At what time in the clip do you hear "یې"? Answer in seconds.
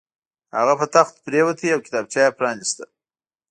2.25-2.35